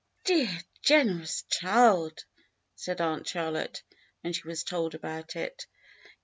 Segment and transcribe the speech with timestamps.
[0.23, 0.49] "Dear,
[0.81, 2.25] generous child!"
[2.73, 3.83] said Aunt Charlotte,
[4.21, 5.67] when she was told about it.